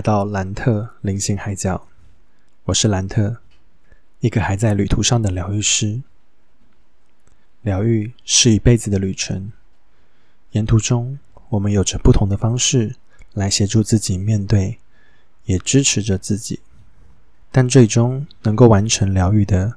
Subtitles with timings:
[0.00, 1.86] 来到兰特灵性海角，
[2.64, 3.36] 我是兰特，
[4.20, 6.00] 一个还在旅途上的疗愈师。
[7.60, 9.52] 疗愈是一辈子的旅程，
[10.52, 11.18] 沿途中
[11.50, 12.96] 我们有着不同的方式
[13.34, 14.78] 来协助自己面对，
[15.44, 16.60] 也支持着自己。
[17.52, 19.76] 但最终能够完成疗愈的，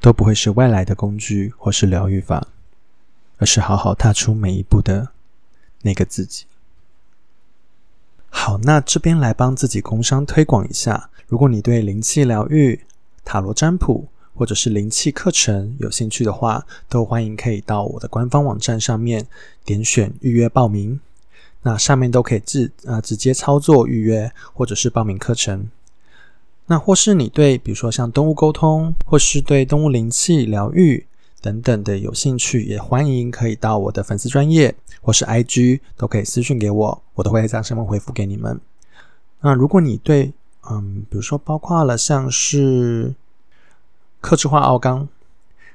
[0.00, 2.48] 都不会是外来的工具或是疗愈法，
[3.38, 5.12] 而是好好踏出每一步的
[5.82, 6.46] 那个自己。
[8.62, 11.10] 那这边来帮自己工商推广一下。
[11.28, 12.80] 如果你对灵气疗愈、
[13.24, 19.26] 塔罗占卜或者是灵气课程有兴趣的话，都欢迎可以到我的官方网站上面
[19.64, 21.00] 点选预约报名。
[21.62, 25.68] 那上面都可以自呃直接操作预约或者是报名课程。
[26.66, 31.06] 那或是你对比如说像动物沟通，或是对动物灵气疗愈。
[31.40, 38.60] 等等的有兴趣，也欢迎可以到我的粉丝专业或是 IG 都可以私讯给我，我都会在上面回复给你们。
[39.40, 40.32] 那如果你对
[40.70, 43.14] 嗯，比如说包括了像是
[44.20, 45.08] 克制化奥钢，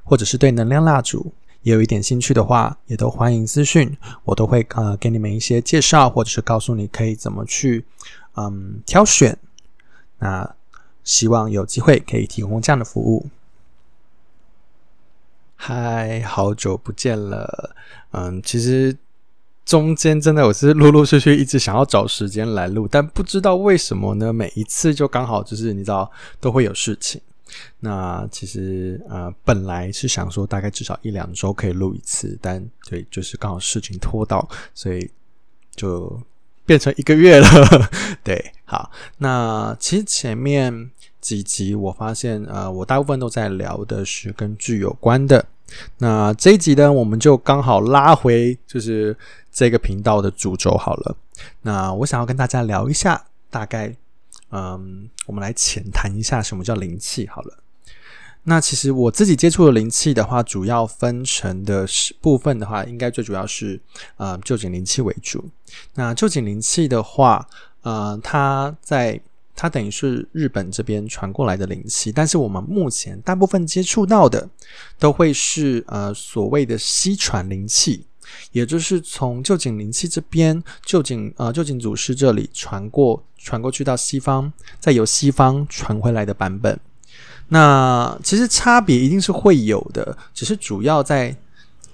[0.03, 7.83] 或者是对能量蜡烛也有一点兴趣的话，也都欢迎私讯，我都会呃给你们一些介绍，或者是告诉你可以怎么去
[8.35, 9.35] 嗯挑选。
[10.19, 10.55] 那
[11.03, 13.25] 希望有机会可以提供这样的服务。
[15.55, 17.75] 嗨，好久不见了。
[18.11, 18.95] 嗯，其实
[19.65, 24.31] 中间真的我是陆陆续续一直想要找时间来录，但不知道为什么呢？
[24.31, 27.19] 每一次就刚好就是你知道都会有事情。
[27.79, 35.09] 那其实呃，本来是想说大概至少一两周可以录一次，但对，就是刚好事情拖到，所以
[35.75, 36.21] 就
[36.65, 37.47] 变成一个月了。
[38.23, 40.91] 对，好，那其实前面
[41.25, 45.43] 几集我发现呃，我大部分都在聊的是跟剧有关的。
[45.97, 49.17] 那这一集呢，我们就刚好拉回就是
[49.51, 51.17] 这个频道的主轴好了。
[51.63, 53.91] 那我想要跟大家聊一下，大概
[54.51, 57.57] 嗯，我们来浅谈一下什么叫灵气好了。
[58.43, 63.81] 那其实我自己接触的灵气的话，主要分成的是部分的话，应该最主要是
[64.17, 65.43] 呃旧景灵气为主。
[65.95, 67.49] 那旧景灵气的话，
[67.81, 69.19] 呃，它在
[69.55, 74.49] 它等于是日本这边传过来的灵气，但是我们目前大部分接触到的
[74.99, 78.05] 都会是呃所谓的西传灵气，
[78.51, 86.77] 也就是从旧井灵气这边旧井呃旧井祖师这里传过传过去到西方，再由西方传回来的版本。
[87.47, 91.33] 那其实差别一定是会有的，只是主要在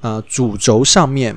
[0.02, 1.36] 呃主轴上面。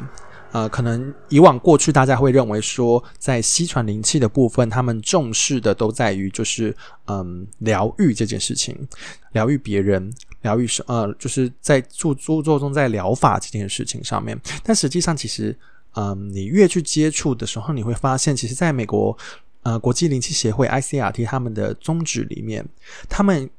[0.55, 6.73] 呃，可能以往过去大家会认为说，在西传灵气的部分，他们重视的都在于就是
[7.09, 8.87] 嗯疗愈这件事情，
[9.33, 14.41] 疗愈别人，疗愈是呃就是在著著作中在疗法这件事情上面。
[14.63, 15.59] 但实际上，其实
[15.97, 19.19] 嗯你越去接触的时候，你会发现，其实在美国
[19.65, 22.65] 呃国际灵气协会 ICRT 他们的宗旨里面，
[23.09, 23.51] 他们。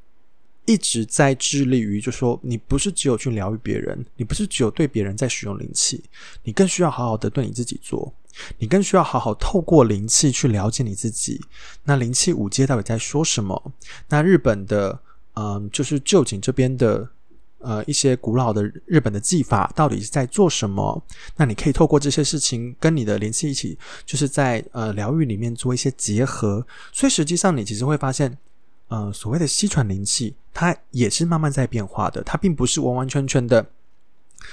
[0.66, 6.04] 一直在致力于，就说你不是只有去疗愈别人，你不是只有对别人在使用灵气，
[6.44, 8.12] 你更需要好好的对你自己做，
[8.58, 11.40] 你更需要好好透过灵气去了解你自己。
[11.84, 13.72] 那灵气五阶到底在说什么？
[14.10, 15.00] 那日本的，
[15.36, 17.08] 嗯，就是旧井这边的，
[17.60, 21.04] 呃，一些古老的日本的技法到底是在做什么？
[21.36, 26.66] 那你可以透过这些事情跟你的灵气一起，就是在呃疗愈里面做一些结合。
[26.92, 28.36] 所以实际上你其实会发现。
[28.88, 32.22] 呃，所谓的西传灵气，它也是慢慢在变化的。
[32.24, 33.66] 它并不是完完全全的，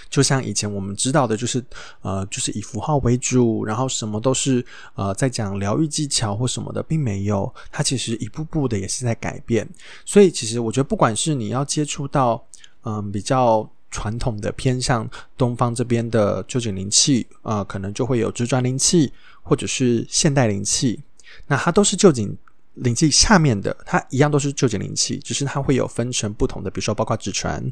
[0.09, 1.63] 就像以前我们知道的，就是
[2.01, 7.55] 呃，就是以符号为主，然后什么都是呃在讲疗愈技巧或什么的，并没有。
[7.71, 9.69] 它其实一步步的也是在改变。
[10.07, 12.43] 所以，其实我觉得，不管是你要接触到
[12.85, 15.07] 嗯比较传统的偏向
[15.37, 19.13] 东方这边的旧景灵气，呃，可能就会有直转灵气，
[19.43, 21.03] 或者是现代灵气，
[21.47, 22.35] 那它都是旧景。
[22.75, 27.63] 灵气下面的，它一样都是旧景灵气，只是它会有分成不同的，比如说包括纸船。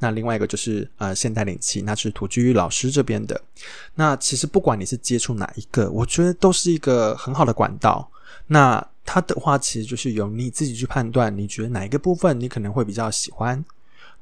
[0.00, 3.40] 那另外一个就是呃现代灵气，那是土居老师这边的。
[3.94, 8.10] 那其实不管你是接触哪一个，我觉得都是一个很好的管道。
[8.48, 13.64] 那它的话，其实就是由你自己去判断，你觉得哪一个部分你可能会比较喜欢。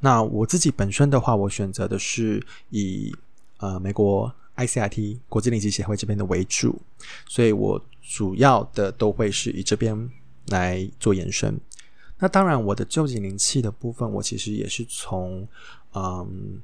[0.01, 3.11] 那我自己本身的话，我选择的是以
[3.57, 6.79] 呃美国 ICIT 国际灵气协会这边的为主，
[7.27, 10.11] 所以我主要的都会是以这边。
[10.49, 11.59] 来做延伸，
[12.19, 15.47] 那当然，我的旧景灵气的部分，我其实也是从
[15.95, 16.61] 嗯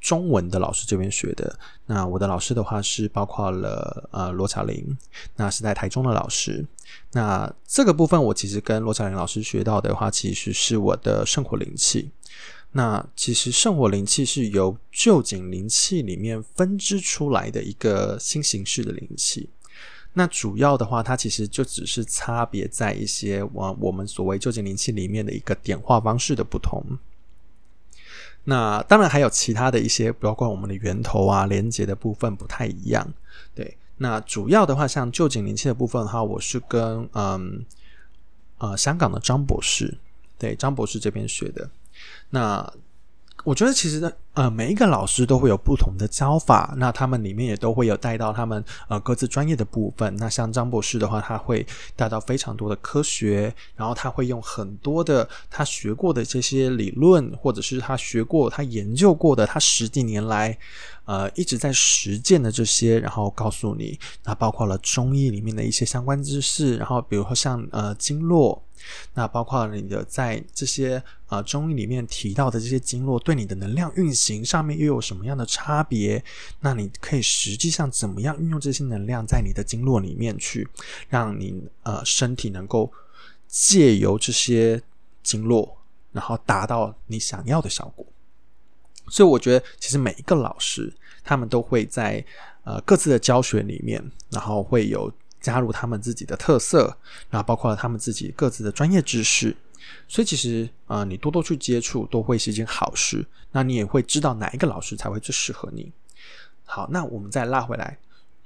[0.00, 1.58] 中文的老师这边学的。
[1.86, 4.96] 那我的老师的话是包括了呃罗巧玲，
[5.36, 6.64] 那是在台中的老师。
[7.12, 12.10] 那这个部分我其实跟罗巧玲老师学到的话，其实是我的圣火灵气。
[12.72, 19.48] 那其实圣火灵气是由旧景灵气里面分支出来的一个新形式的灵气。
[20.18, 26.82] 那主要的话，它其实就只是差别在一些我我们所谓旧景灵气里面的一个点化方式的不同。
[28.44, 33.06] 那当然还有其他的一些，包括我们的源头啊、连接的部分不太一样。
[33.54, 37.66] 对，那主要的话，像旧景灵气的部分的话，我是跟嗯
[38.56, 39.98] 呃香港的张博士，
[40.38, 41.68] 对张博士这边学的。
[42.30, 42.72] 那
[43.46, 50.16] 我觉得其实呢，呃，每一个老师都会有不同的教法，那他们里面也都会有带到他们呃各自专业的部分。
[50.16, 51.64] 那像张博士的话，他会
[51.94, 60.58] 带到非常多的科学，然后他会用很多的他学过的这些理论，或者是他学过、他研究过的，他十几年来
[61.04, 68.60] 呃一直在实践的这些，然后告诉你，那包括了中医里面的一些相关知识，然后比如说像呃经络。
[69.14, 76.22] 那包括你的在这些呃中医里面提到的这些经络对你的能量运行上面又有什么样的差别？
[76.60, 80.68] 那你可以实际上怎么样运用这些能量在你的经络里面去，
[81.08, 82.92] 让你呃身体能够
[83.46, 84.82] 借由这些
[85.22, 85.76] 经络，
[86.12, 88.04] 然后达到你想要的效果。
[89.08, 90.92] 所以我觉得，其实每一个老师
[91.24, 92.24] 他们都会在
[92.64, 95.12] 呃各自的教学里面，然后会有。
[95.40, 96.96] 加入他们自己的特色，
[97.30, 99.56] 然后包括了他们自己各自的专业知识，
[100.08, 103.24] 所以其实啊，你多多去接触都会是一件好事。
[103.52, 105.90] 那你也会知道哪一个老师才会最适合你。
[106.64, 107.96] 好，那我们再拉回来，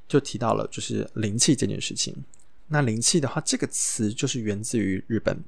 [0.07, 2.15] 就提到了就是灵气这件事情。
[2.69, 5.43] 那灵气的话，这个词就是源自于日本，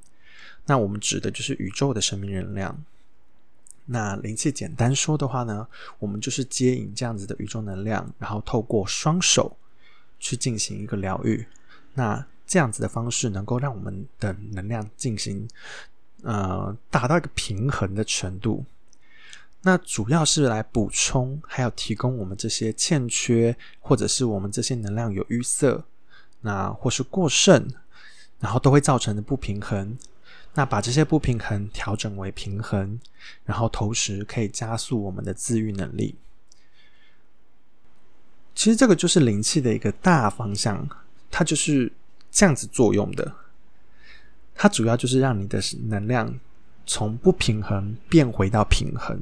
[0.65, 2.83] 那我们指的就是宇宙的生命能量。
[3.85, 5.67] 那灵气简单说的话呢，
[5.99, 9.55] 我们就是接引这样子的宇宙能量，然后透过双手。
[10.23, 11.45] 去进行一个疗愈，
[11.93, 15.45] 那这样子的方式能够让我们的能量进行
[16.23, 18.65] 呃达到一个平衡的程度。
[19.61, 25.83] 那主要是来补充，还有提供我们这些欠缺，或者是我们这些能量有淤塞，
[26.39, 27.69] 那或是过剩，
[28.39, 29.97] 然后都会造成的不平衡。
[30.53, 32.97] 那把这些不平衡调整为平衡，
[33.43, 36.15] 然后同时可以加速我们的自愈能力。
[38.55, 40.87] 其实这个就是灵气的一个大方向，
[41.31, 41.91] 它就是
[42.31, 43.31] 这样子作用的。
[44.55, 46.39] 它主要就是让你的能量
[46.85, 49.19] 从不平衡变回到平衡。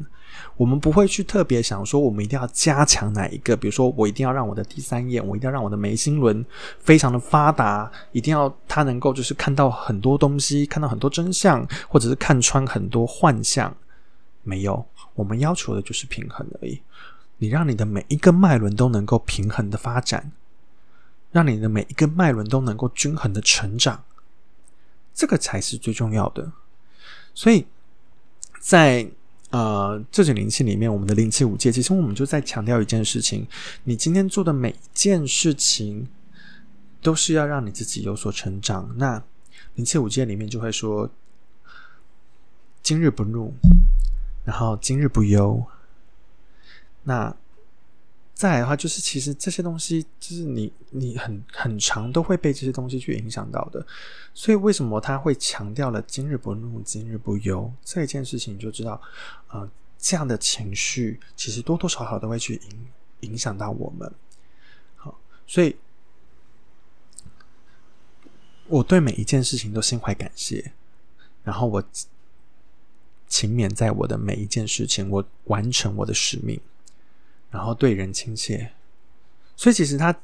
[0.55, 6.45] 我们不会去特别想说，我们一定要加强哪一个，比如说我一定要让我的第三眼，我一定要让我的眉心轮
[6.79, 13.75] 非常的发达，一定要它能够就是看到很多东西，看到很多真相，或者是看穿很多幻象。
[14.43, 16.81] 没有，我们要求的就是平衡而已。
[17.41, 20.31] 你让你的每一根脉轮都能够平衡的发展，
[21.31, 24.03] 让你的每一根脉轮都能够均衡的成长，
[25.11, 26.51] 这个才是最重要的。
[27.33, 27.65] 所以，
[28.59, 29.09] 在
[29.49, 33.47] 呃这种灵气里面，我们的灵气五界，其实我们就在强调一件事情：
[33.85, 36.07] 你今天做的每一件事情，
[37.01, 38.95] 都是要让你自己有所成长。
[38.99, 39.23] 那
[39.73, 41.09] 灵气五界里面就会说：
[42.83, 43.51] 今日不怒，
[44.45, 45.65] 然后今日不忧。
[47.03, 47.35] 那
[48.33, 53.85] 再来的话，就是其实这些东西，就是你你很很长都会被这些东西去影响到的。
[54.33, 58.99] 所以为什么他会强调了“今日不怒，今日不忧”这一件事情，就知道，
[59.49, 62.87] 呃，这样的情绪其实多多少少都会去影
[63.31, 64.11] 影响到我们。
[64.95, 65.75] 好，所以
[68.67, 70.71] 我对每一件事情都心怀感谢，
[71.43, 71.83] 然后我
[73.27, 76.59] 勤勉在我的每一件事情，我完成我的使命。
[77.51, 78.71] 然后对人亲切，
[79.57, 80.17] 所以其实它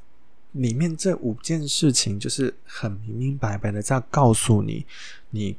[0.54, 4.86] 里面这五件事情就是很明明白白的在告诉你，
[5.32, 5.58] 你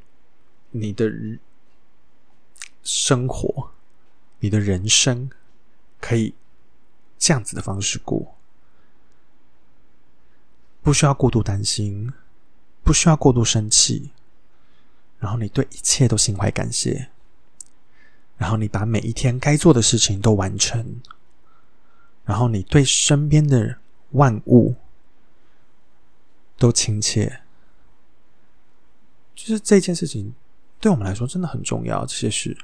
[0.71, 1.09] 你的
[2.81, 3.69] 生活，
[4.39, 5.29] 你的人生
[6.01, 6.33] 可以
[7.19, 8.35] 这样子的方式过，
[10.81, 12.11] 不需要过度担心，
[12.83, 14.09] 不需要过度生气，
[15.19, 17.09] 然后你对一切都心怀感谢，
[18.37, 20.99] 然后你把每一天该做的事情都完成。
[22.29, 23.77] 然后你对身边的
[24.11, 24.75] 万物
[26.59, 27.41] 都亲切，
[29.33, 30.35] 就是这件事情
[30.79, 32.05] 对我们来说真的很重要。
[32.05, 32.55] 这些事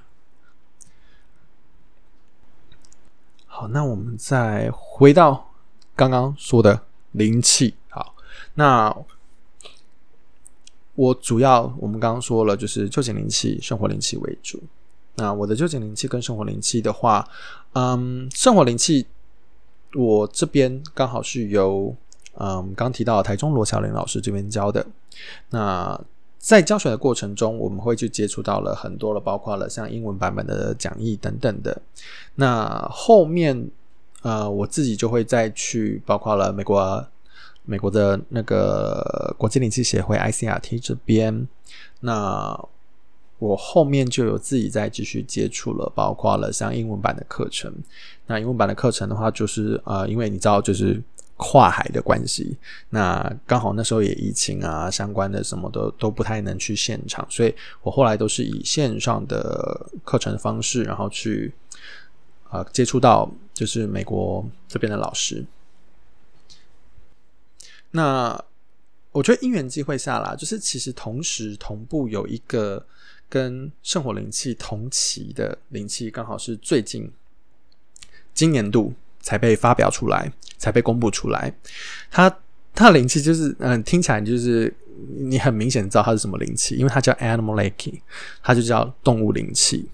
[3.47, 5.51] 好，那我们再回到
[5.95, 7.73] 刚刚说的灵气。
[7.89, 8.15] 好，
[8.53, 8.95] 那
[10.93, 14.61] 我主要我们刚刚说了，就是旧景灵气、生活灵气为主。
[15.15, 17.27] 那我的旧景灵气跟生活灵气的话，
[17.73, 19.07] 嗯，生活灵气。
[19.95, 21.95] 我这边刚好是由
[22.37, 24.85] 嗯刚提到台中罗小玲老师这边教的。
[25.49, 25.99] 那
[26.37, 31.81] 在教学的过程中，我们会去接触到了很多了，包括了像英文版本的讲义等等的。
[32.35, 33.69] 那后面
[34.21, 37.07] 呃我自己就会再去包括了美国
[37.63, 41.47] 美国的那个国际灵气协会 ICRT 这边，
[42.01, 42.55] 那
[43.45, 47.71] 我后面就有自己在继续接触了，包括了像英文版的课程。
[48.27, 51.01] 那英文版的课程的话，就是呃，因为你知道，就是
[51.37, 52.57] 跨海的关系，
[52.89, 61.53] 那刚好那时候也疫情啊，相关的什么的都不太能去现场，所以我后来都是以线上的课程方式，然后去
[62.49, 65.45] 呃接触到就是美国这边的老师。
[67.91, 68.43] 那
[69.11, 72.85] 我觉得因缘机会下啦，就是其实同时同步有一个
[73.29, 77.11] 跟圣火灵气同期的灵气，刚好是最近
[78.33, 81.53] 今年度才被发表出来，才被公布出来。
[82.11, 82.29] 它
[82.73, 84.73] 它的灵气就是嗯，听起来就是
[85.19, 88.01] 你很明显知道它是什么灵气，因为它叫 Animal Lake，
[88.43, 89.89] 它就叫动物灵气。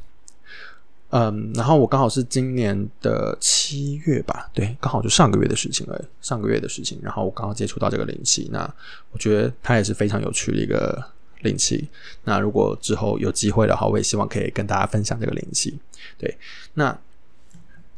[1.14, 6.98] 嗯，然后我刚好是今年的七月吧，对，刚好就上个月的事情了，上个月的事情。
[7.04, 8.74] 然后我刚好接触到这个灵气，那
[9.12, 11.04] 我觉得它也是非常有趣的一个
[11.43, 11.88] 灵气。
[12.24, 15.77] 那如果之后有机会的话，我也希望可以跟大家分享这个灵气。
[16.17, 16.38] 对，
[16.74, 16.98] 那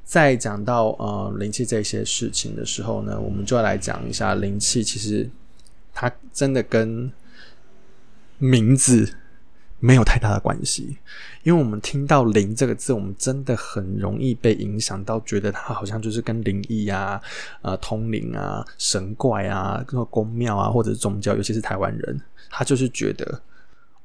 [0.03, 5.29] 在讲到呃灵气这些事情的时候呢，我们就要来讲一下灵气，其实
[5.93, 7.11] 它真的跟
[8.37, 9.15] 名字。
[9.85, 10.95] 没有太大的关系，
[11.43, 17.21] 因为我们听到“灵”这个字，我们真的很容易被影响到，觉得它好像就是跟灵异啊、
[17.61, 23.41] 呃通灵啊、神怪啊、个宫庙啊，或者是宗教，尤其是台湾人，他就是觉得，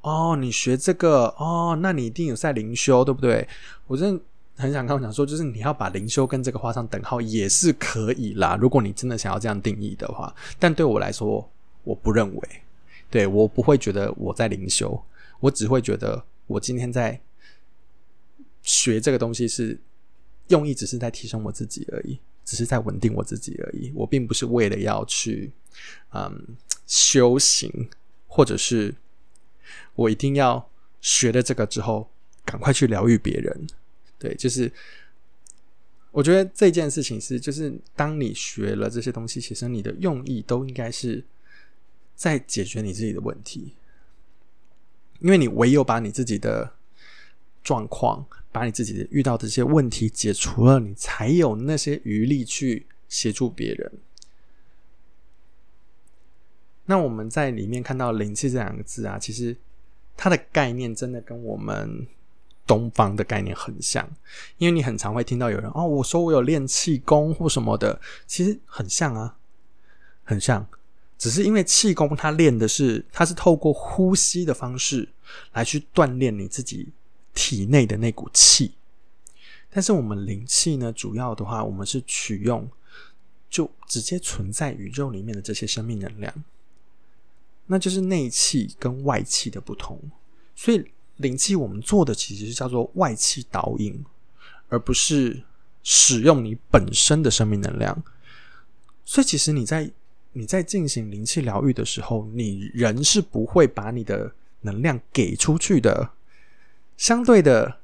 [0.01, 3.47] 哦，你学这个，哦，那你一定有在灵修，对不对？
[3.87, 4.21] 我真的
[4.57, 11.49] 很想跟我讲说，就是你要把灵修跟这个画上等号也是可以啦，如果你真的想要这样定义的话，但对我来说，
[11.85, 12.49] 我不认为，
[13.09, 15.01] 对我不会觉得我在灵修。
[15.41, 17.21] 我只会觉得，我今天在
[18.63, 19.79] 学这个东西是
[20.49, 23.93] 用意，只是在提升我自己而已，只是在稳定我自己而已。
[23.95, 25.53] 我并不是为了要去
[26.13, 27.89] 嗯修行，
[28.27, 28.95] 或者是
[29.95, 30.69] 我一定要
[31.01, 32.11] 学了这个之后
[32.45, 33.67] 赶快去疗愈别人。
[34.19, 34.71] 对，就是
[36.11, 41.25] 我觉得这件事情是，就是当你学了这些东西，其实你的用意都应该是
[42.17, 43.75] 在解决你自己的问题。
[45.21, 46.75] 因为你唯有把你自己的
[47.63, 53.93] 状况，把你自己遇到的这些问题解除了，你才有那些余力去协助别人。
[56.87, 59.57] 那我们在里面看到“灵气”这两个字啊，其实
[60.17, 62.07] 它的概念真的跟我们
[62.67, 64.09] 东方的概念很像，
[64.57, 69.37] 因为你很常会听到有人哦，我说我有练气功或什么的，其实很像啊，
[70.25, 70.67] 很像。
[71.19, 75.09] 只是因为气功，它练的是，它是透过呼吸的方式
[75.53, 76.91] 来去锻炼你自己
[77.35, 78.75] 体内的那股气。
[79.69, 82.71] 但是我们灵气呢，主要的话，我们是取用
[83.51, 86.33] 就直接存在宇宙里面的这些生命能量，
[87.67, 90.01] 那就是内气跟外气的不同。
[90.55, 94.05] 所以灵气我们做的其实是叫做外气导引，
[94.69, 95.43] 而不是
[95.83, 98.05] 使用你本身的生命能量。
[99.05, 99.91] 所以其实你在。
[100.33, 106.11] 你在进行灵气疗愈的时候，你人是不会把你的能量给出去的。
[106.97, 107.81] 相对的，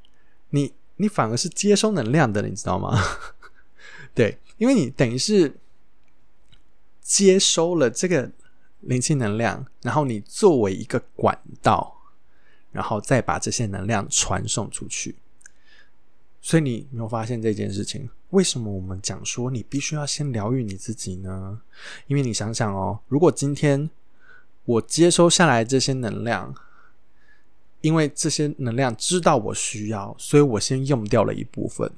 [0.51, 2.97] 你你反而是接收能量的，你知道吗？
[4.15, 5.57] 对，因为你等于是
[7.01, 8.31] 接收了这个
[8.81, 11.97] 灵气能量，然后你作为一个管道，
[12.71, 15.17] 然后再把这些能量传送出去。
[16.41, 18.11] 所以你没有发现这件事情？
[18.35, 21.61] 为什么我们讲说你必须要先疗愈你自己呢？
[22.09, 23.89] 因为你想想哦，如果今天
[24.65, 26.53] 我接收下来这些能量，
[27.81, 31.91] 因为这些能量知道我需要，所以我先用掉了一部分。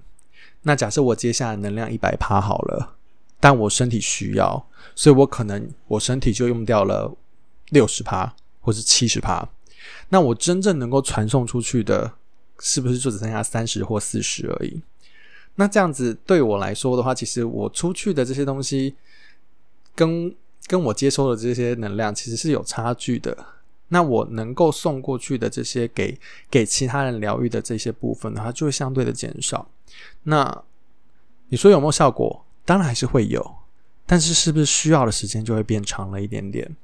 [0.62, 2.96] 那假设我接下来能量一百趴好了，
[3.40, 7.16] 但我身体需要，所以我可能我身体就用掉了
[7.70, 9.48] 六十趴或是七十趴。
[10.10, 12.12] 那我真正能够传送出去的。
[12.58, 14.80] 是不是就只剩下三十或四十而已？
[15.56, 18.94] 那这样子对我来说的话，其实我出去的这些东西，
[19.94, 20.34] 跟
[20.66, 23.36] 跟我接收的这些能量其实是有差距的。
[23.88, 26.18] 那我能够送过去的这些给
[26.50, 29.68] 给其他人疗愈的这些部分的话，就会相对的减少。
[30.24, 30.64] 那
[31.48, 32.44] 你说有没有效果？
[32.64, 33.54] 当然还是会有，
[34.04, 36.76] 但是是不是需要的时间就会变长了一点点？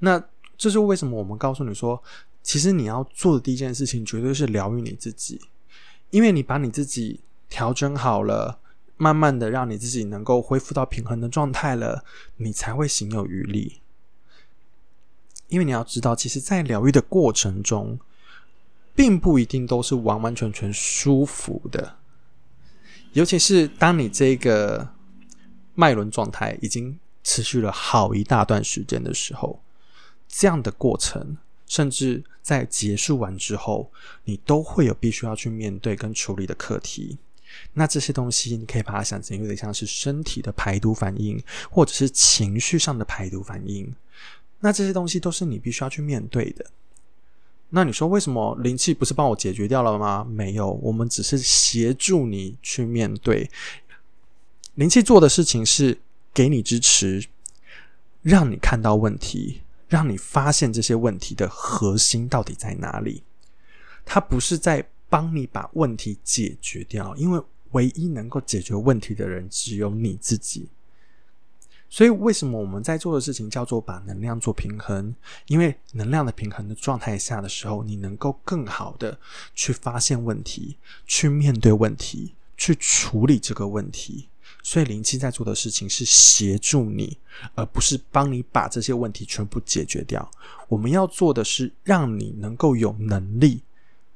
[0.00, 0.22] 那
[0.58, 2.02] 这是为什么我们告诉你说？
[2.42, 5.40] 其实你要做的第一件事情，绝对是疗愈你自己，
[6.10, 7.18] 因为你把你自己
[7.48, 8.60] 调整好了，
[8.96, 12.04] 慢慢的让你自己能够恢复到平衡的状态了，
[12.36, 13.80] 你才会行有余力。
[15.48, 18.00] 因为你要知道，其实，在疗愈的过程中，
[18.96, 21.98] 并不一定都是完完全全舒服的，
[23.12, 24.88] 尤其是当你这个
[25.74, 29.62] 脉轮状态已经持续了好一大段时间的时候，
[30.26, 31.36] 这样的过程，
[31.66, 33.92] 甚至在结束完之后，
[34.24, 37.18] 你都会有必须要去面对跟处理的课题。
[37.74, 43.94] 那这些东西，你可以把它想成有点像是身体的排毒反应，或者是情绪上的排毒反应。
[44.60, 46.64] 那这些东西都是你必须要去面对的。
[47.68, 50.24] 那你说为什么灵气不是帮我解决掉了吗？
[50.30, 53.50] 没有，我们只是协助你去面对。
[54.74, 55.98] 灵气做的事情是
[56.32, 57.26] 给你支持，
[58.22, 63.22] 让你看到问题，让你发现这些问题的核心到底在哪里。
[64.04, 64.86] 它不是在
[65.16, 70.68] 帮你把问题解决掉，因为唯一能够解决问题的人只有你自己。
[71.88, 75.14] 所以，为什么我们在做的事情叫做把能量做平衡？
[75.46, 79.18] 因为能量的平衡的状态下的时候，你能够更好的
[79.54, 84.28] 去发现问题，去面对问题，去处理这个问题。
[84.62, 87.16] 所以，灵气在做的事情是协助你，
[87.54, 90.30] 而不是帮你把这些问题全部解决掉。
[90.68, 93.62] 我们要做的是让你能够有能力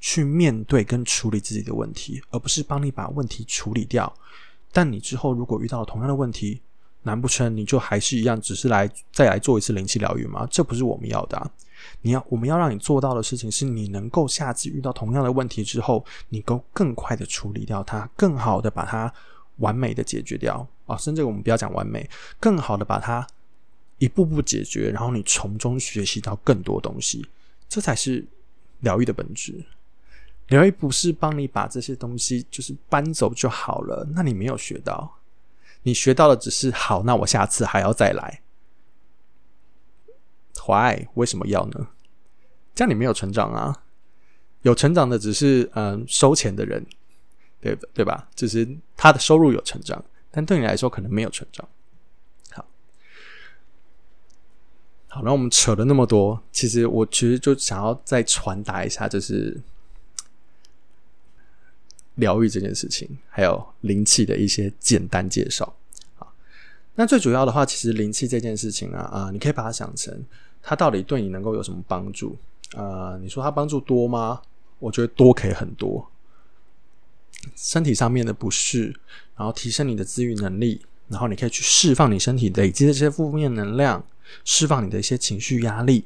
[0.01, 4.13] 去面对跟处理自己的问题，而不是帮你把问题处理掉。
[4.73, 6.61] 但你之后如果遇到同样的问题，
[7.03, 10.47] 难不成你就还是一样，只是来再来做一次灵气疗愈吗？
[10.51, 11.51] 这不是我们要的。
[12.03, 19.13] 你要我们要让你做到的事情，是你能够下次遇到同样的问题之后，你够更快的处理掉它，更好的把它
[19.57, 20.97] 完美的解决掉啊！
[20.97, 23.27] 甚至我们不要讲完美，更好的把它
[23.97, 27.27] 一步步解决，然后你从中学习到更多东西，
[27.67, 28.27] 这才是
[28.81, 29.65] 疗愈的本质。
[30.51, 35.19] 疗愈不是帮你把这些东西就是搬走就好了，那你没有学到。
[35.83, 38.43] 你学到的只是好，那我下次还要再来。
[40.67, 41.07] Why？
[41.15, 41.89] 为什么要呢？
[42.75, 43.85] 这样你没有成长啊！
[44.63, 46.85] 有成长的只是嗯收钱的人，
[47.61, 48.29] 对对吧？
[48.35, 51.67] 就是他的收入有成长，但对你来说可能没有成长。
[52.51, 52.67] 好，
[55.09, 59.61] 好，那我们扯了那么多，其实我其实就想要再传达一下，就是。
[62.21, 65.75] 疗愈这件事情，还有灵气的一些简单介绍
[66.19, 66.29] 啊。
[66.95, 70.25] 那最主要的话，其实灵气这件事情啊啊，你可以把它想成，
[70.63, 72.37] 它到底对你能够有什么帮助
[72.77, 73.19] 啊？
[73.21, 74.41] 你说它帮助多吗？
[74.79, 76.09] 我觉得多可以很多。
[77.57, 78.95] 身体上面的不适，
[79.37, 84.05] 然后提升你的自愈能力，然后你可以去释放你身体累积的这些负面能量，
[84.45, 86.05] 释放你的一些情绪压力。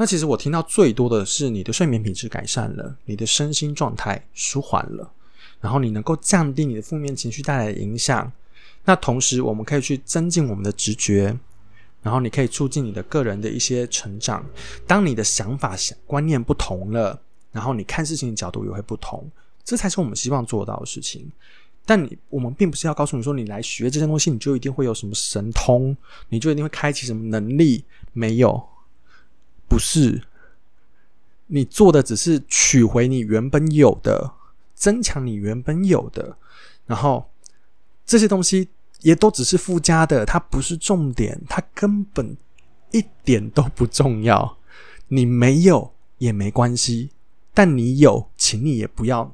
[0.00, 5.12] 那其实我听到最多的是你的睡眠品质改善了，你的身心状态舒缓了，
[5.60, 8.32] 然后你能够降低你的负面情绪带来的影响。
[8.86, 11.38] 那同时，我们可以去增进我们的直觉，
[12.02, 14.42] 然后你可以促进你的个人的一些成长。
[14.86, 17.20] 当你的想法、想观念不同了，
[17.52, 19.30] 然后你看事情的角度也会不同，
[19.62, 21.30] 这才是我们希望做到的事情。
[21.84, 25.94] 但你我们并不是要告诉你说，你来学这些东西，你就一定会有什么神通，
[26.30, 27.84] 你就一定会开启什么能力，
[28.14, 28.66] 没有。
[29.70, 30.24] 不是，
[31.46, 34.34] 你做的只是取回你原本有的，
[34.74, 36.36] 增强你原本有的，
[36.86, 37.30] 然后
[38.04, 38.68] 这些东西
[39.02, 42.36] 也都只是附加的，它不是重点，它根本
[42.90, 44.58] 一点都不重要。
[45.06, 47.12] 你没有也没关系，
[47.54, 49.32] 但你有，请你也不要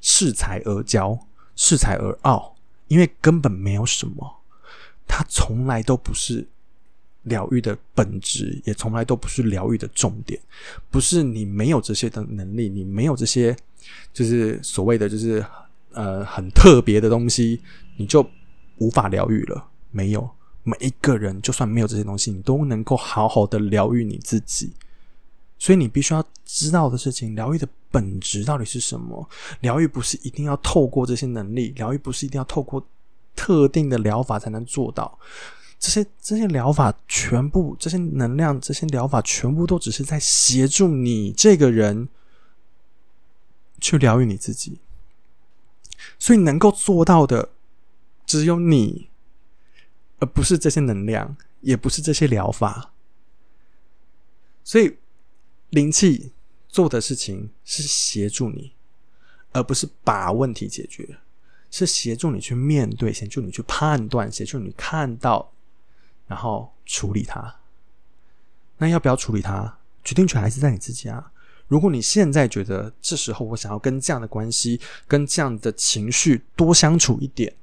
[0.00, 1.18] 恃才而骄，
[1.56, 2.54] 恃才而傲，
[2.86, 4.42] 因为根本没有什么，
[5.08, 6.46] 它从来都不是。
[7.24, 10.40] 疗愈的本质也从来都不是疗愈的重点，
[10.90, 13.54] 不是你没有这些的能力，你没有这些
[14.12, 15.44] 就是所谓的就是
[15.92, 17.60] 呃很特别的东西，
[17.96, 18.26] 你就
[18.78, 19.68] 无法疗愈了。
[19.90, 20.28] 没有
[20.64, 24.72] 每一个人，就算没有这些东西，你都能够好好的疗愈你自己。
[25.56, 29.26] 所以你必须要知道的事情，疗愈的本质到底是什么？
[29.60, 32.84] 疗愈不是一定要透过这些能力，疗愈不是一定要透过
[33.36, 35.18] 特定的疗法才能做到。
[35.78, 42.08] 这些这些疗法全部，这些能量，这些疗法全部都只是在协助你这个人
[43.80, 44.78] 去疗愈你自己，
[46.18, 47.50] 所以能够做到的
[48.24, 49.10] 只有你，
[50.20, 52.92] 而不是这些能量，也不是这些疗法。
[54.62, 54.96] 所以
[55.68, 56.32] 灵气
[56.68, 58.72] 做的事情是协助你，
[59.52, 61.18] 而不是把问题解决，
[61.70, 65.50] 是协助你去面对，协助你去判断，协助你看到。
[66.26, 67.54] 然后处理它，
[68.78, 69.78] 那要不要处理它？
[70.02, 71.32] 决定权还是在你自己啊。
[71.66, 77.54] 如果你现在觉得这时候我想要跟这样的关系、跟这样的情绪多相处一点，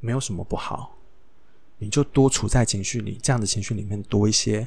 [0.00, 0.96] 没有什么不好，
[1.78, 4.66] 你就多处在情绪里，这样的情绪里面多一些。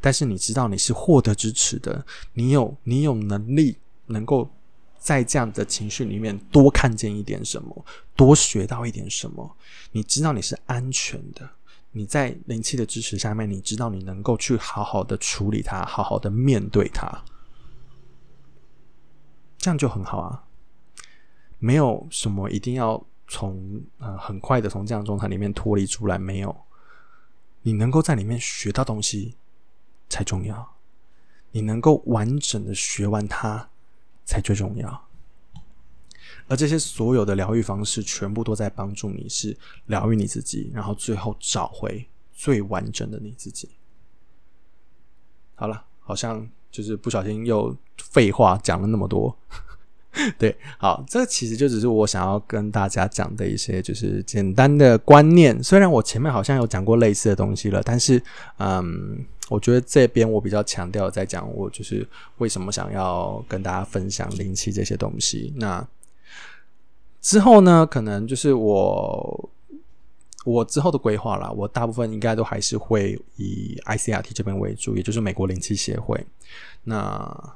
[0.00, 3.76] 但是你知道你是获得支持的，你有你有能力
[4.06, 4.48] 能够
[4.98, 9.56] 在这样的情绪里面多看见一点什么，多学到一点什么。
[9.90, 11.50] 你知道你是安全的。
[11.96, 17.10] 你在灵气的支持下面，你知道你能够去好好的处理它，好好的面对它，
[19.56, 20.44] 这样就很好啊。
[21.58, 26.54] 没有什么一定要从呃很快的从这样状态里面脱离出来，没有，
[27.62, 29.34] 你能够在里面学到东西
[30.10, 30.76] 才重要，
[31.50, 33.70] 你能够完整的学完它
[34.26, 35.05] 才最重要。
[36.48, 39.56] 而这些所有的疗愈方式，全部都在帮助你是
[39.86, 43.68] 疗愈你自己，然后最后找回最完整的你自己。
[45.54, 49.36] 好了，好像就是不小心又废话讲了那么多。
[50.38, 55.62] 对，好，这其实就只是我想要跟大家讲的一些就是简单的观念。
[55.62, 58.22] 虽然我前面好像有讲过类似的东西了，但是
[58.58, 65.52] 嗯，我觉得这边我比较强调在讲我就是为什么想要跟大家分享灵气这些东西。
[65.56, 65.86] 那
[67.26, 69.50] 之后呢，可能就是我
[70.44, 71.50] 我之后的规划啦。
[71.50, 76.24] 我大部分应该都还是会以 ICRT 这边为主，也就是美国灵气协会。
[76.84, 77.54] 那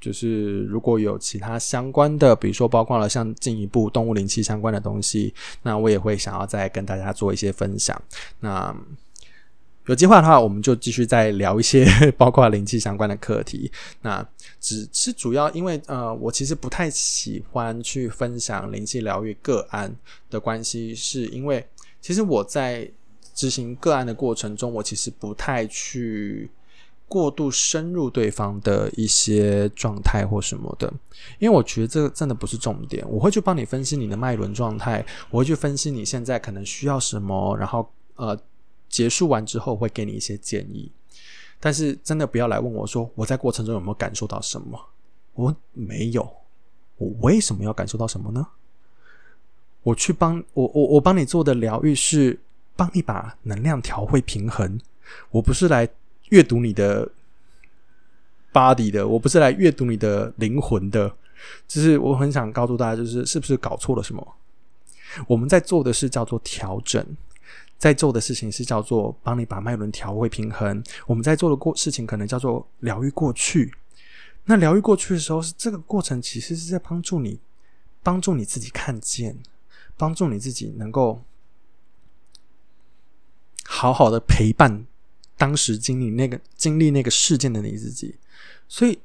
[0.00, 8.00] 就是如果有其他相关的，比如说包括了像进一步动物灵气相关的东西，那我也会想要再跟大家做一些分享。
[8.40, 8.74] 那
[9.86, 11.84] 有计划的话，我们就继续再聊一些
[12.16, 13.70] 包括灵气相关的课题。
[14.02, 14.24] 那
[14.60, 19.92] 只是主要因为呃，我其实不太喜欢去分享灵气疗愈个案
[20.30, 21.66] 的关系，是因为
[22.00, 22.88] 其实我在
[23.34, 26.48] 执行个案的过程中，我其实不太去
[27.08, 30.92] 过度深入对方的一些状态或什么的，
[31.40, 33.04] 因为我觉得这个真的不是重点。
[33.10, 38.38] 我会去帮你分析你的脉轮状态，我会去分析你现在可能需要什么，然后呃。
[38.92, 40.92] 结束完之后会给你一些建议，
[41.58, 44.78] 但是真的不要来问我说我在过程中有没有感受到什么？
[45.32, 46.30] 我没有，
[46.98, 48.46] 我为什么要感受到什么呢？
[49.82, 52.38] 我去帮我我我帮你做的疗愈是
[52.76, 54.78] 帮你把能量调回平衡，
[55.30, 55.88] 我不是来
[56.28, 57.10] 阅读你的
[58.52, 61.10] body 的，我不是来阅读你的灵魂的，
[61.66, 64.36] 就是我很想告诉大家，就是是不是搞错了什么？
[65.26, 67.04] 我们在做的是叫做调整。
[67.82, 70.80] 在做的事情是叫做帮你把脉轮调回平衡。
[71.04, 73.74] 我们在做的过事情可能叫做疗愈过去。
[74.44, 77.40] 那疗愈过去的时候，是这个过程其实是在帮助你，
[78.00, 79.36] 帮助你自己看见，
[79.96, 81.24] 帮助你自己能够
[83.64, 84.86] 好好的陪伴
[85.36, 88.14] 当时经历那个经历那个事件的你自己。
[88.68, 89.00] 所以，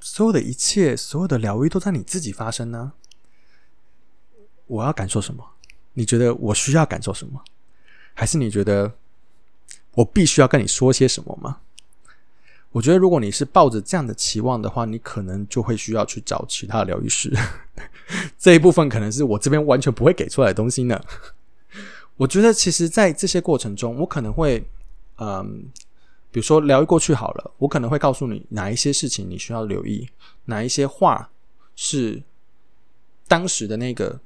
[0.00, 2.92] 所有的一切，所有的疗愈都在你自己发生呢。
[4.66, 5.42] 我要感受什么？
[5.94, 7.42] 你觉得我需要感受什么？
[8.14, 8.92] 还是你觉得
[9.94, 11.58] 我必须要跟你说些什么吗？
[12.72, 17.32] 我觉得如果你是抱着这样的期望的话，你可能就会需要去找其他疗愈师。
[18.38, 21.00] 这一部分可能是我这边完全不会给出来的东西呢。
[22.16, 24.64] 我觉得其实，在这些过程中，我可能会，
[25.18, 25.64] 嗯，
[26.30, 30.08] 比如说疗愈过去好了，我可能会告诉你哪一些事情你需要留意，
[30.44, 31.30] 哪一些话
[31.74, 32.22] 是
[33.26, 34.20] 当时的那个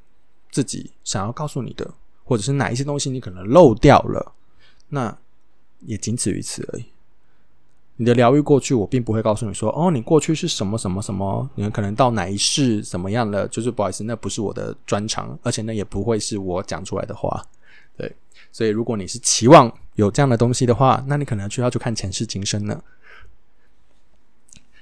[0.50, 1.94] 自己想要告诉你的。
[2.24, 4.32] 或者是哪一些东西你可能漏掉了，
[4.88, 5.16] 那
[5.80, 6.86] 也仅此于此而已。
[7.96, 13.46] 你的疗愈过去，我并不会告诉你说，哦，你过去是什么什么什么，你可能到哪一世怎么样了？
[13.46, 17.46] 就是不好意思，那不是我的专长，而且那也不会是我讲出来的话。
[17.96, 18.12] 对，
[18.50, 22.82] 所以如果你是期望有这样的东西的话，那你可能需要去看前世今生了。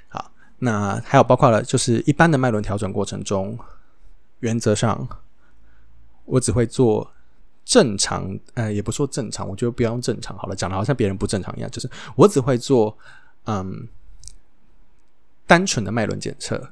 [0.08, 3.58] 好，那还有包括了，就是一般的脉轮调整过程中，
[4.40, 5.06] 原则上
[6.24, 7.12] 我只会做。
[7.64, 11.70] 正常，呃，也不说正常，我觉得不要用正常好了，讲的好像别人不正常一样。
[11.70, 12.96] 就是我只会做，
[13.46, 13.88] 嗯，
[15.46, 16.70] 单纯的脉轮检测。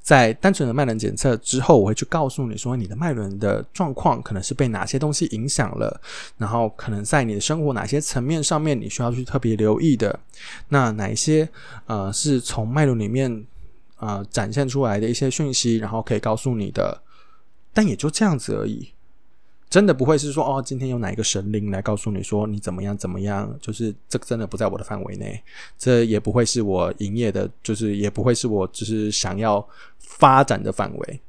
[0.00, 6.00] 在单纯的脉轮检测之后，我会去告诉你说，你的脉轮的状况可能是被哪些东西影响了，
[6.38, 10.16] 然后可能在你的生活哪些层面上面，你需要去特别留意的。
[10.68, 11.48] 那哪一些，
[11.86, 13.44] 呃，是从脉轮里面，
[13.98, 17.02] 呃，展现出来的一些讯息，然后可以告诉你的，
[17.74, 18.92] 但也就这样子而已。
[19.68, 23.52] 真的不会是说哦，今天有哪一个神灵来告诉你说你怎么样怎么样？
[23.60, 25.42] 就是这真的不在我的范围内，
[25.76, 29.66] 这也不会是我营业的，就是也不会是我就是想要
[29.98, 31.20] 发展的范围。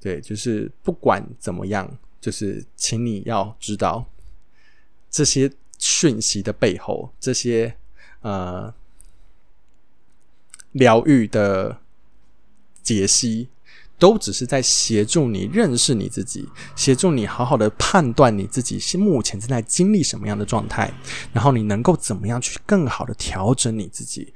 [0.00, 4.04] 对，就是不管怎么样，就是请你要知道
[5.10, 7.74] 这些讯息的背后，这些
[8.20, 8.72] 呃
[10.70, 11.78] 疗愈的
[12.82, 13.48] 解析。
[14.02, 20.92] 都只是在协助你认识你自己，协助你好好的判断你自己是目前正在经历什么样的状态，
[21.32, 24.34] 然后你能够怎么样去更好的调整你自己，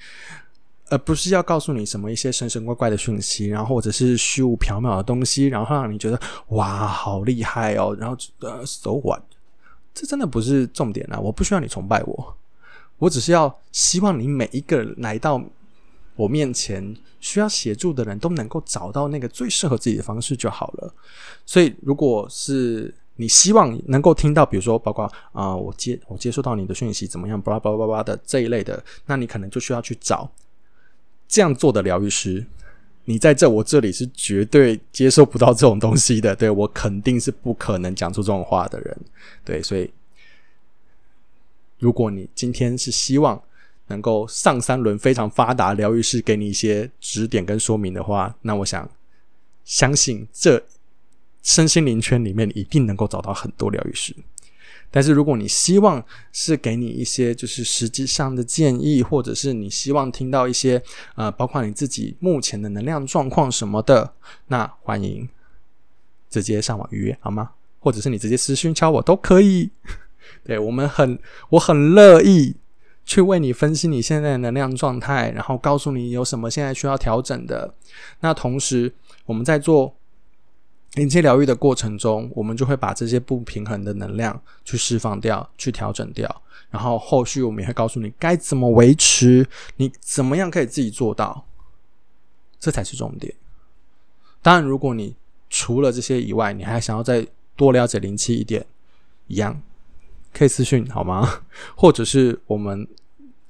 [0.88, 9.20] 而不是要告诉你什么一些神神怪怪的讯息，然后或者是虚无缥缈的东西，然后让你觉得哇好厉害哦，然后呃 so what，
[9.92, 11.18] 这真的不是重点啊！
[11.18, 12.37] 我不需要你崇拜我，
[12.98, 15.42] 我只是要希望你每一个来到
[16.16, 20.94] 我面前需要协助的人都能够找到那个最适合自己的方式就好了。
[21.44, 30.31] 所以，如果是你希望能够听到，比如说，包括啊，我接我接收到你的讯息怎么样，巴拉巴拉巴拉的这一类的，那你可能就需要去找
[31.29, 32.44] 这样做的疗愈师。
[33.09, 38.98] 你在这我这里是绝对接受不到这种东西的，对我肯定是不可能讲出这种话的人，
[39.44, 39.88] 对，所以
[41.79, 43.40] 如果你今天是希望
[43.88, 48.88] 能够上三轮非常发达疗愈师给你一些指点跟说明的话，那我想
[49.64, 50.64] 相信这
[51.42, 54.14] 身心灵圈里面一定能够找到很多疗愈师。
[54.88, 60.81] 但是，如果你希望是给你一些就是实际上的建议，或者是你希望听到一些
[61.16, 64.14] 呃，包括你自己目前的能量状况什么的，
[64.46, 65.29] 那欢迎
[66.31, 67.51] 直接上网预约好吗？
[67.81, 69.70] 或者是你直接私讯敲我都可以。
[70.44, 71.18] 对我们很，
[71.51, 72.55] 我很乐意
[73.06, 77.72] 去为你分析你现在的能量状态，然后告诉你有什么现在需要调整的。
[78.20, 78.92] 那同时，
[79.24, 79.96] 我们在做。
[80.94, 91.44] 灵气疗愈的过程中，我们就会把这些不平衡的能量去释放掉、去调整掉，然后后续我们也会告诉你该怎么维持，你怎么样可以自己做到，
[92.58, 93.34] 这才是重点。
[94.40, 95.14] 当然，如果你
[95.50, 98.64] 除了这些以外，你还想要再多了解灵气一点，
[99.26, 99.60] 一样
[100.37, 101.27] 可以私讯好吗？
[101.75, 102.87] 或者是我们。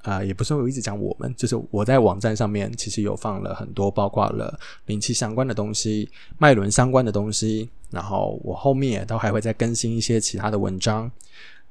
[0.03, 11.11] 啊，也不是我一直讲我们，就是我在网站上面其实有放了很多，包括了灵气相关的东西、脉轮相关的东西，然后我后面也都还会再更新一些其他的文章。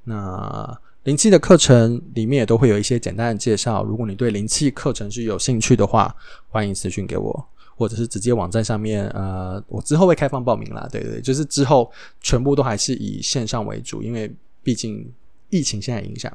[0.03, 3.85] 那灵气的课程里面也都会有一些简单的介绍。
[3.85, 6.13] 如果你对灵气课程是有兴趣的话，
[6.49, 7.47] 欢迎私讯给我，
[7.77, 10.85] 或者是直接网站上面，呃，我之后会开放报名啦。
[10.91, 14.29] 对对，就是之后全部都还是以线上为主，因为
[14.65, 15.13] 毕竟。
[15.51, 16.29] 疫情现在影响，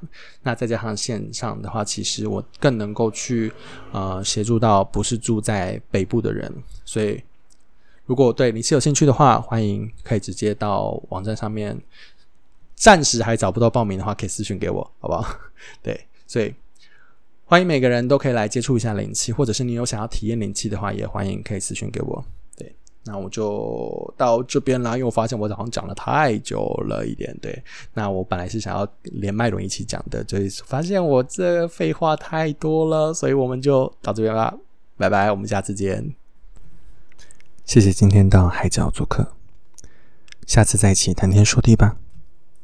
[0.45, 3.53] 那再加上线上的话，其实我更能够去
[3.93, 6.51] 呃协助到不是住在北部的人，
[6.87, 7.21] 所以
[8.07, 11.79] 如果对你是有兴趣的话，欢迎可以直接到网站上面。
[12.77, 15.38] 暂时还找不到报名的话，可以私信给我，好不好？
[15.83, 16.55] 对，所以
[17.45, 22.25] 欢迎每个人都可以来接触一下灵气，或者是你有想要体验灵气的话，也欢迎可以私信给我。
[23.04, 27.62] 那我就到这边啦，因为我发现我好像讲了太久了一点，对。
[27.94, 34.54] 那我本来是想要连麦轮一起讲的，就是发现我这废话太多了，所以我们就到这边啦，
[34.96, 36.14] 拜拜，我们下次见。
[37.64, 39.32] 谢谢今天到海角做客，
[40.46, 41.96] 下次再一起谈天说地吧。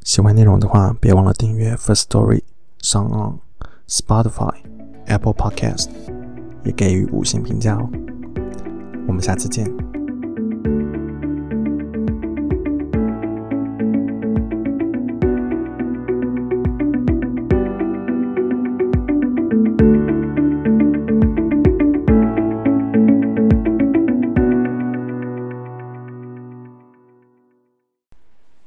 [0.02, 2.42] 喜欢内容的话，别忘了订阅 First Story、
[2.78, 3.38] 上 On、
[3.88, 4.54] Spotify、
[5.06, 5.88] Apple Podcast，
[6.64, 7.88] 也给予五星评价哦。
[9.08, 9.85] 我们下次见。